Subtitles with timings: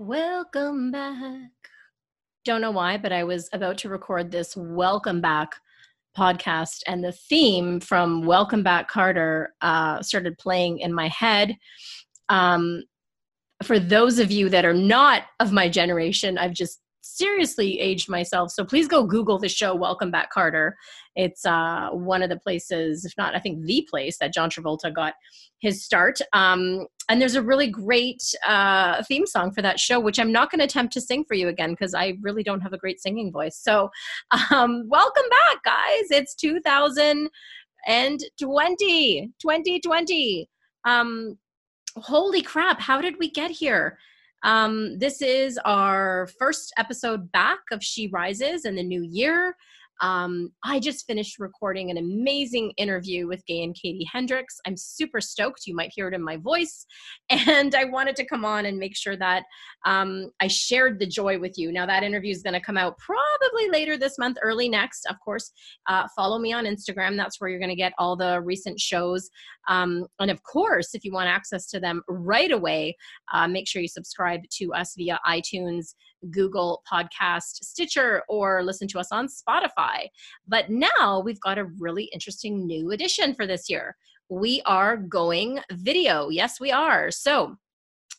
[0.00, 1.50] Welcome back.
[2.44, 5.56] Don't know why, but I was about to record this welcome back
[6.16, 11.56] podcast, and the theme from Welcome Back Kotter uh, started playing in my head.
[12.28, 12.84] Um,
[13.64, 16.78] for those of you that are not of my generation, I've just
[17.16, 18.50] seriously aged myself.
[18.50, 20.72] So please go Google the show Welcome Back Kotter.
[21.16, 24.94] It's uh, one of the places, if not, I think the place that John Travolta
[24.94, 25.14] got
[25.60, 26.20] his start.
[26.32, 30.50] Um, and there's a really great uh, theme song for that show, which I'm not
[30.50, 33.00] going to attempt to sing for you again because I really don't have a great
[33.00, 33.56] singing voice.
[33.56, 33.90] So,
[34.50, 36.10] um, welcome back, guys.
[36.10, 39.32] It's 2020.
[39.40, 40.50] 2020.
[40.84, 41.38] Um,
[41.96, 43.98] holy crap, how did we get here?
[44.42, 49.56] Um, this is our first episode back of She Rises in the new year.
[50.00, 54.60] Um, I just finished recording an amazing interview with Gay and Katie Hendricks.
[54.66, 55.66] I'm super stoked.
[55.66, 56.86] You might hear it in my voice.
[57.48, 59.42] And I wanted to come on and make sure that
[59.84, 61.72] um, I shared the joy with you.
[61.72, 65.06] Now, that interview is going to come out probably later this month, early next.
[65.06, 65.50] Of course,
[65.88, 67.16] uh, follow me on Instagram.
[67.16, 69.30] That's where you're going to get all the recent shows.
[69.68, 72.96] Um, and of course, if you want access to them right away,
[73.32, 75.94] uh, make sure you subscribe to us via iTunes.
[76.30, 80.08] Google Podcast, Stitcher, or listen to us on Spotify.
[80.46, 83.96] But now we've got a really interesting new addition for this year.
[84.28, 86.28] We are going video.
[86.28, 87.10] Yes, we are.
[87.10, 87.56] So,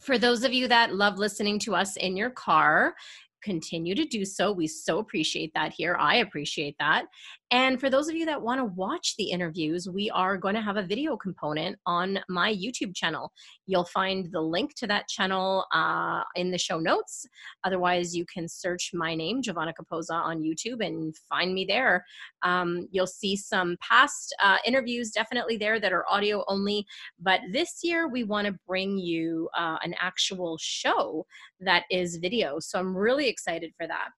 [0.00, 2.94] for those of you that love listening to us in your car,
[3.42, 4.52] continue to do so.
[4.52, 5.96] We so appreciate that here.
[5.98, 7.06] I appreciate that.
[7.52, 10.60] And for those of you that want to watch the interviews, we are going to
[10.60, 13.30] have a video component on my YouTube channel.
[13.66, 17.24] You'll find the link to that channel uh, in the show notes.
[17.62, 22.04] Otherwise, you can search my name, Giovanna Capoza, on YouTube and find me there.
[22.42, 26.84] Um, you'll see some past uh, interviews definitely there that are audio only.
[27.20, 31.24] But this year, we want to bring you uh, an actual show
[31.60, 32.58] that is video.
[32.58, 34.08] So I'm really excited for that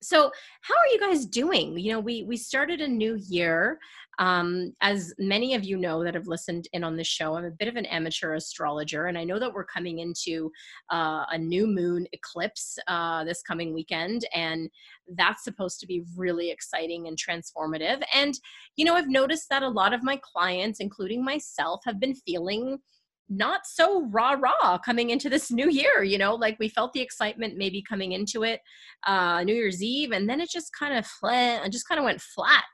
[0.00, 0.30] so
[0.62, 1.78] how are you guys doing?
[1.78, 3.78] You know we we started a new year
[4.18, 7.50] um, as many of you know that have listened in on this show i'm a
[7.50, 10.50] bit of an amateur astrologer and i know that we're coming into
[10.90, 14.68] uh, a new moon eclipse uh, this coming weekend and
[15.16, 18.34] that's supposed to be really exciting and transformative and
[18.76, 22.78] you know i've noticed that a lot of my clients including myself have been feeling
[23.28, 27.00] not so rah rah coming into this new year you know like we felt the
[27.00, 28.60] excitement maybe coming into it
[29.06, 32.20] uh new year's eve and then it just kind of and just kind of went
[32.20, 32.64] flat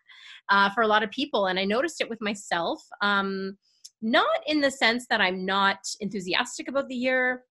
[0.50, 3.56] uh, for a lot of people and i noticed it with myself um
[4.02, 7.42] not in the sense that i'm not enthusiastic about the year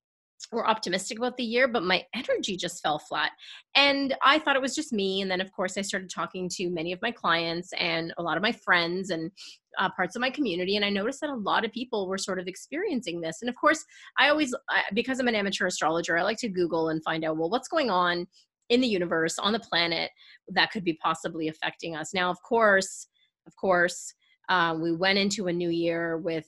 [0.52, 3.31] or optimistic about the year, but my energy just fell flat.
[3.76, 5.22] And I thought it was just me.
[5.22, 8.38] And then, of course, I started talking to many of my clients and a lot
[8.38, 9.31] of my friends and
[9.80, 10.76] uh, parts of my community.
[10.76, 13.38] And I noticed that a lot of people were sort of experiencing this.
[13.42, 13.84] And of course,
[14.20, 14.54] I always,
[14.94, 17.90] because I'm an amateur astrologer, I like to Google and find out, well, what's going
[17.90, 18.28] on
[18.70, 20.12] in the universe, on the planet,
[20.50, 22.14] that could be possibly affecting us.
[22.14, 23.08] Now, of course,
[23.48, 24.14] of course,
[24.50, 26.48] uh, we went into a new year with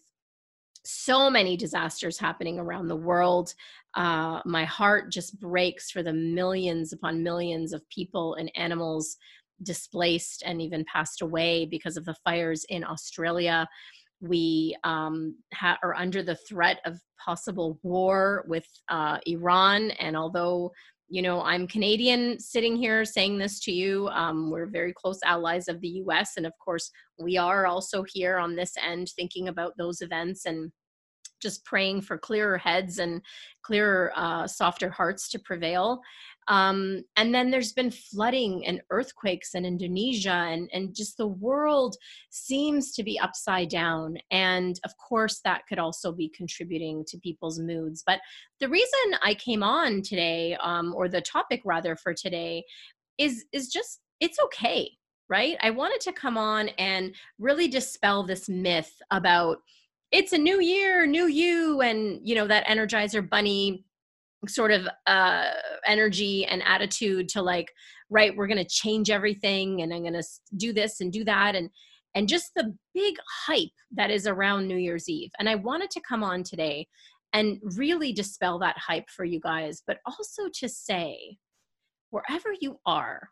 [0.86, 3.54] so many disasters happening around the world.
[3.96, 9.18] Uh, my heart just breaks for the millions upon millions of people and animals
[9.64, 13.68] displaced and even passed away because of the fires in Australia.
[14.22, 19.92] We um, ha- are under the threat of possible war with uh, Iran.
[19.92, 20.72] And although,
[21.08, 25.68] you know, I'm Canadian sitting here saying this to you, um, we're very close allies
[25.68, 26.34] of the US.
[26.38, 30.72] And of course, we are also here on this end thinking about those events and
[31.46, 33.22] just praying for clearer heads and
[33.62, 36.02] clearer, uh, softer hearts to prevail.
[36.48, 41.96] Um, and then there's been flooding and earthquakes in Indonesia, and, and just the world
[42.30, 44.18] seems to be upside down.
[44.32, 48.04] And of course, that could also be contributing to people's moods.
[48.06, 48.20] But
[48.60, 52.64] the reason I came on today, um, or the topic rather for today,
[53.18, 54.92] is is just it's okay,
[55.30, 55.58] right?
[55.62, 59.58] I wanted to come on and really dispel this myth about
[60.16, 63.84] it's a new year, new you, and you know that Energizer Bunny
[64.48, 65.52] sort of uh,
[65.86, 67.72] energy and attitude to like
[68.10, 70.24] right we're to change everything and i'm to
[70.58, 71.72] do this and do that and
[72.14, 73.16] and just the big
[73.48, 75.32] hype that is around new year's eve.
[75.40, 76.88] And i wanted to come on today
[77.34, 81.38] and really dispel that hype for you guys but also to say
[82.12, 83.30] wherever you are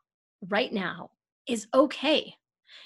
[0.49, 1.11] right now
[1.47, 2.33] is okay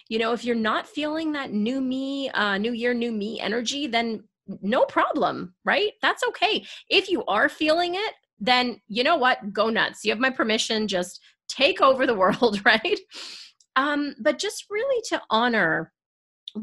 [0.10, 3.88] you know if you're not feeling that new me uh, new year new me energy
[3.88, 4.24] then
[4.62, 5.92] no problem right?
[6.02, 6.66] That's okay.
[6.90, 9.52] If you are feeling it then you know what?
[9.52, 10.06] Go nuts.
[10.06, 10.88] You have my permission.
[10.88, 11.20] Just
[11.50, 13.00] take over the world right?
[13.76, 15.92] Um but just really to honor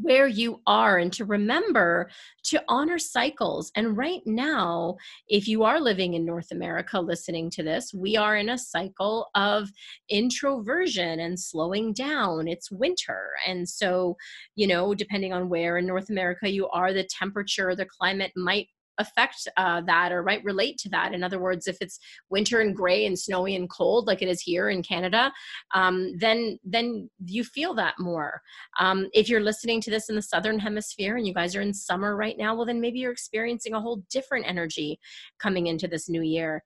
[0.01, 2.09] where you are and to remember
[2.45, 3.71] to honor cycles.
[3.75, 4.97] And right now,
[5.27, 9.29] if you are living in North America listening to this, we are in a cycle
[9.35, 9.69] of
[10.09, 12.47] introversion and slowing down.
[12.47, 13.31] It's winter.
[13.47, 14.17] And so,
[14.55, 18.67] you know, depending on where in North America you are, the temperature, the climate might
[18.97, 21.13] affect uh, that or might relate to that.
[21.13, 21.99] In other words, if it's
[22.29, 25.31] winter and gray and snowy and cold like it is here in Canada,
[25.73, 28.41] um, then then you feel that more.
[28.79, 31.73] Um, if you're listening to this in the southern hemisphere and you guys are in
[31.73, 34.99] summer right now, well then maybe you're experiencing a whole different energy
[35.39, 36.63] coming into this new year.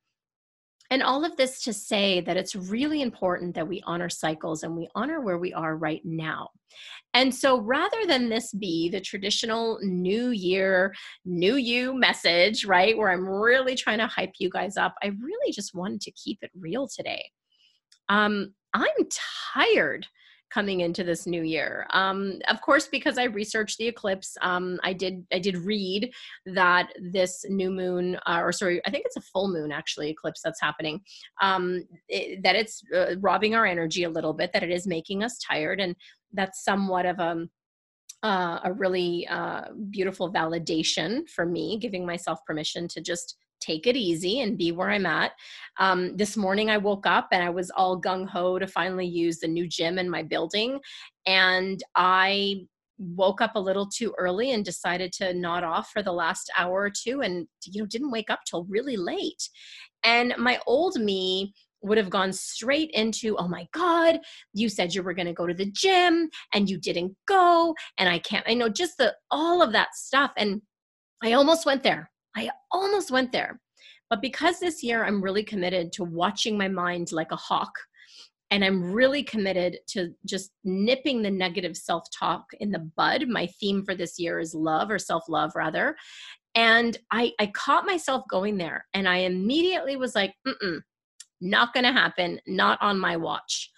[0.91, 4.75] And all of this to say that it's really important that we honor cycles and
[4.75, 6.49] we honor where we are right now.
[7.13, 10.93] And so rather than this be the traditional new year,
[11.25, 15.51] new you message, right, where I'm really trying to hype you guys up, I really
[15.51, 17.29] just wanted to keep it real today.
[18.09, 18.87] Um, I'm
[19.53, 20.07] tired
[20.49, 21.85] coming into this new year.
[21.91, 26.11] Um, of course, because I researched the eclipse, um, I did I did read
[26.45, 30.41] that this new moon, uh, or sorry, I think it's a full moon actually eclipse
[30.43, 31.01] that's happening.
[31.41, 35.23] Um, it, that it's uh, robbing our energy a little bit, that it is making
[35.23, 35.95] us tired, and
[36.33, 37.47] that's somewhat of a
[38.21, 43.95] uh, a really uh, beautiful validation for me, giving myself permission to just take it
[43.95, 45.31] easy and be where I'm at.
[45.77, 49.39] Um, this morning I woke up and I was all gung ho to finally use
[49.39, 50.79] the new gym in my building.
[51.25, 52.65] And I
[52.97, 56.81] woke up a little too early and decided to nod off for the last hour
[56.81, 59.49] or two and you know didn't wake up till really late
[60.03, 64.19] and my old me would have gone straight into, oh my God,
[64.53, 67.75] you said you were going to go to the gym and you didn't go.
[67.97, 70.31] And I can't, I know just the, all of that stuff.
[70.37, 70.61] And
[71.23, 72.11] I almost went there.
[72.35, 73.59] I almost went there.
[74.09, 77.71] But because this year I'm really committed to watching my mind like a hawk,
[78.51, 83.27] and I'm really committed to just nipping the negative self talk in the bud.
[83.27, 85.95] My theme for this year is love or self love, rather.
[86.55, 90.79] And I, I caught myself going there, and I immediately was like, mm
[91.41, 93.71] not going to happen, not on my watch.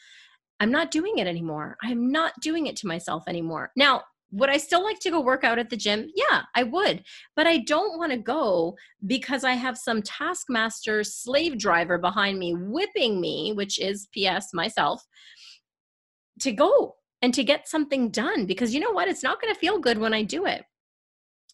[0.60, 1.78] I'm not doing it anymore.
[1.84, 3.72] I'm not doing it to myself anymore.
[3.76, 6.10] Now, would I still like to go work out at the gym?
[6.16, 7.04] Yeah, I would.
[7.36, 8.76] But I don't want to go
[9.06, 15.06] because I have some taskmaster slave driver behind me whipping me, which is PS myself,
[16.40, 19.08] to go and to get something done because you know what?
[19.08, 20.64] It's not going to feel good when I do it.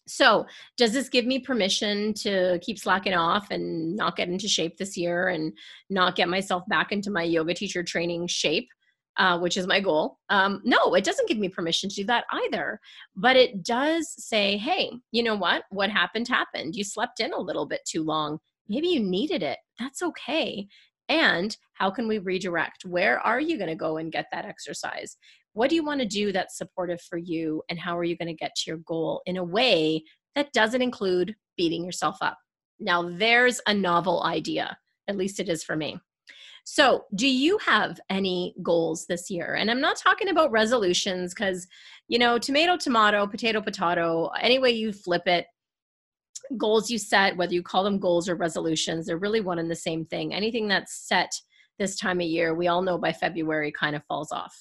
[0.06, 0.46] So,
[0.78, 4.96] does this give me permission to keep slacking off and not get into shape this
[4.96, 5.52] year and
[5.90, 8.70] not get myself back into my yoga teacher training shape?
[9.18, 10.18] Uh, which is my goal.
[10.30, 12.80] Um, no, it doesn't give me permission to do that either.
[13.16, 15.64] But it does say, hey, you know what?
[15.70, 16.76] What happened happened.
[16.76, 18.38] You slept in a little bit too long.
[18.68, 19.58] Maybe you needed it.
[19.78, 20.68] That's okay.
[21.08, 22.84] And how can we redirect?
[22.84, 25.16] Where are you going to go and get that exercise?
[25.54, 27.62] What do you want to do that's supportive for you?
[27.68, 30.82] And how are you going to get to your goal in a way that doesn't
[30.82, 32.38] include beating yourself up?
[32.78, 34.76] Now, there's a novel idea.
[35.08, 35.98] At least it is for me.
[36.70, 39.54] So, do you have any goals this year?
[39.54, 41.66] And I'm not talking about resolutions because,
[42.08, 45.46] you know, tomato, tomato, potato, potato, any way you flip it,
[46.58, 49.74] goals you set, whether you call them goals or resolutions, they're really one and the
[49.74, 50.34] same thing.
[50.34, 51.32] Anything that's set
[51.78, 54.54] this time of year, we all know by February kind of falls off.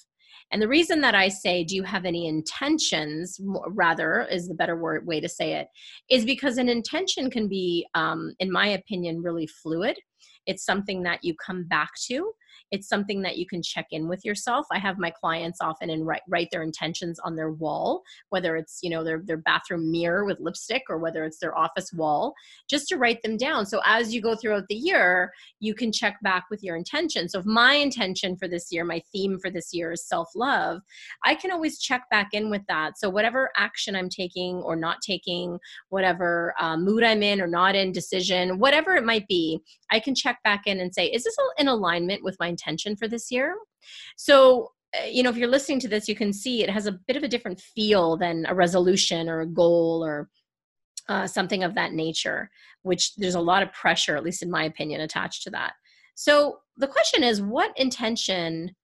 [0.51, 3.37] And the reason that I say, do you have any intentions,
[3.67, 5.67] rather, is the better word, way to say it,
[6.09, 9.99] is because an intention can be, um, in my opinion, really fluid.
[10.47, 12.31] It's something that you come back to
[12.71, 14.65] it's something that you can check in with yourself.
[14.71, 18.79] I have my clients often and write, write their intentions on their wall whether it's
[18.81, 22.33] you know their, their bathroom mirror with lipstick or whether it's their office wall
[22.69, 23.65] just to write them down.
[23.65, 27.39] So as you go throughout the year you can check back with your intention so
[27.39, 30.81] if my intention for this year my theme for this year is self-love
[31.23, 32.97] i can always check back in with that.
[32.97, 35.59] So whatever action i'm taking or not taking
[35.89, 39.59] whatever uh, mood i'm in or not in decision whatever it might be
[39.91, 43.07] i can check back in and say is this in alignment with my intention for
[43.07, 43.55] this year.
[44.15, 46.99] So, uh, you know, if you're listening to this, you can see it has a
[47.07, 50.29] bit of a different feel than a resolution or a goal or
[51.09, 52.49] uh, something of that nature,
[52.81, 55.73] which there's a lot of pressure, at least in my opinion, attached to that.
[56.15, 58.75] So, the question is what intention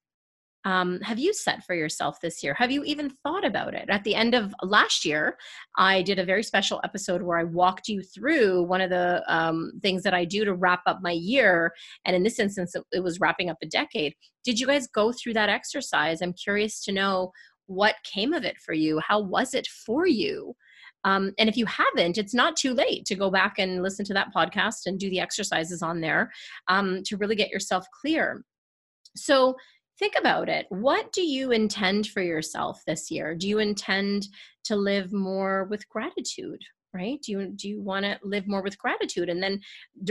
[0.65, 2.53] um, have you set for yourself this year?
[2.53, 3.89] Have you even thought about it?
[3.89, 5.38] At the end of last year,
[5.77, 9.74] I did a very special episode where I walked you through one of the um,
[9.82, 11.74] things that I do to wrap up my year.
[12.05, 14.13] And in this instance, it, was wrapping up a decade.
[14.46, 16.22] Did you guys go through that exercise?
[16.22, 17.32] I'm curious to know
[17.65, 19.00] what came of it for you.
[19.00, 20.55] How was it for you?
[21.05, 24.13] Um, and if you haven't, it's not too late to go back and listen to
[24.13, 26.32] that podcast and do the exercises on there
[26.70, 28.46] um, to really get yourself clear.
[29.15, 29.55] So,
[30.00, 30.66] think about it.
[30.70, 33.36] What do you intend for yourself this year?
[33.36, 34.28] Do you intend
[34.66, 36.62] to live more with gratitude?
[36.94, 37.20] Right?
[37.24, 39.28] Do you do you want to live more with gratitude?
[39.28, 39.62] And then,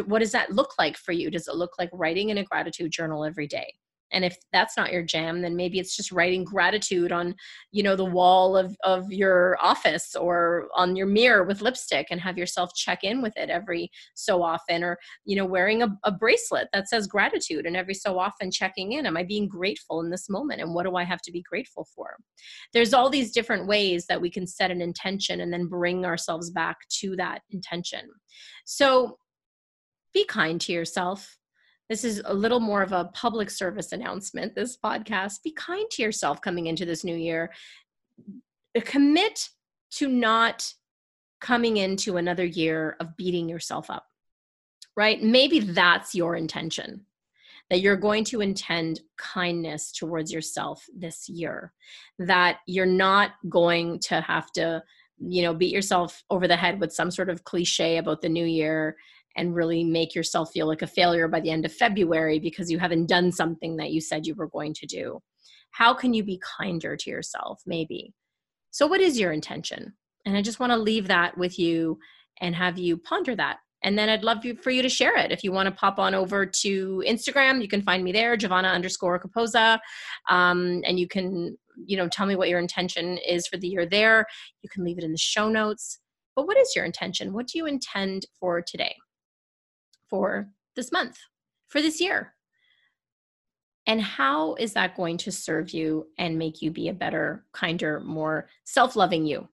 [0.07, 1.31] what does that look like for you?
[1.31, 3.73] Does it look like writing in a gratitude journal every day?
[4.13, 7.35] And if that's not your jam then maybe it's just writing gratitude on
[7.71, 12.21] you know the wall of of your office or on your mirror with lipstick and
[12.21, 16.13] have yourself check in with it every so often or you know wearing a, a
[16.13, 19.07] bracelet that says gratitude and every so often checking in.
[19.07, 21.87] Am i being grateful in this moment and what do i have to be grateful
[21.95, 22.17] for?
[22.73, 26.51] There's all these different ways that we can set an intention and then bring ourselves
[26.51, 28.11] back to that intention.
[28.65, 29.19] So
[30.13, 31.39] be kind to yourself
[31.93, 35.43] this is a little more of a public service announcement this podcast.
[35.43, 37.53] Be kind to yourself coming into this new year.
[38.85, 39.51] Commit
[39.93, 40.73] to not
[41.41, 44.07] coming into another year of beating yourself up
[44.97, 45.23] right?
[45.23, 47.07] Maybe that's your intention
[47.71, 51.73] that you're going to intend kindness towards yourself this year
[52.19, 54.83] that you're not going to have to
[55.25, 58.45] you know beat yourself over the head with some sort of cliche about the new
[58.45, 58.97] year
[59.37, 62.79] and really make yourself feel like a failure by the end of February because you
[62.79, 65.21] haven't done something that you said you were going to do.
[65.71, 67.63] How can you be kinder to yourself?
[67.67, 68.13] Maybe.
[68.71, 69.95] So, what is your intention?
[70.25, 71.99] And I just want to leave that with you
[72.41, 73.59] and have you ponder that.
[73.83, 75.33] And then I'd love for you to share it.
[75.33, 78.69] If you want to pop on over to Instagram, you can find me there, Giovanna
[78.69, 79.79] underscore Capoza.
[80.31, 83.85] Um, and you can, you know, tell me what your intention is for the year
[83.85, 84.27] there.
[84.63, 85.99] You can leave it in the show notes.
[86.37, 87.33] But what is your intention?
[87.33, 88.95] What do you intend for today?
[90.13, 91.17] For this month,
[91.69, 92.35] for this year.
[93.87, 97.99] And how is that going to serve you and make you be a better, kinder,
[97.99, 99.49] more self loving you?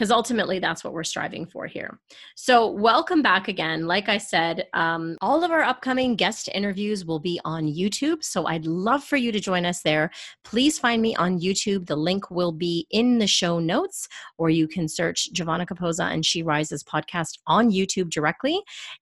[0.00, 2.00] Because ultimately that's what we're striving for here.
[2.34, 3.86] So, welcome back again.
[3.86, 8.24] Like I said, um, all of our upcoming guest interviews will be on YouTube.
[8.24, 10.10] So, I'd love for you to join us there.
[10.42, 11.84] Please find me on YouTube.
[11.86, 16.24] The link will be in the show notes, or you can search Giovanna Capoza and
[16.24, 18.58] She Rises podcast on YouTube directly.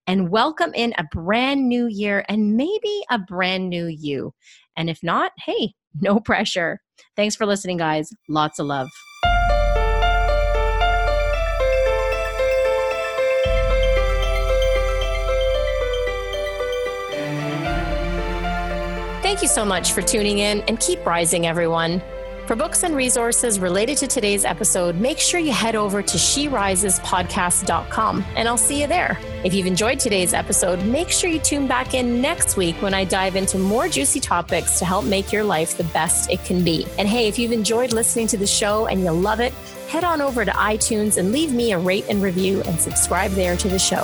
[0.08, 4.34] And welcome in a brand new year and maybe a brand new you.
[4.76, 6.80] And if not, hey, no pressure.
[7.14, 8.10] Thanks for listening, guys.
[8.28, 8.88] Lots of love.
[19.38, 22.02] Thank you so much for tuning in and keep rising, everyone.
[22.48, 28.24] For books and resources related to today's episode, make sure you head over to sherisespodcast.com
[28.34, 29.16] and I'll see you there.
[29.44, 33.04] If you've enjoyed today's episode, make sure you tune back in next week when I
[33.04, 36.84] dive into more juicy topics to help make your life the best it can be.
[36.98, 39.52] And hey, if you've enjoyed listening to the show and you love it,
[39.88, 43.56] head on over to iTunes and leave me a rate and review and subscribe there
[43.56, 44.02] to the show.